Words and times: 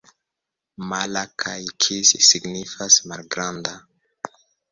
Mala 0.91 1.21
kaj 1.43 1.57
kis 1.85 2.13
signifas: 2.29 2.99
malgranda. 3.13 3.75